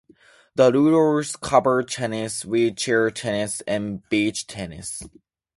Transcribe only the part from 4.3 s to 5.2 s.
tennis.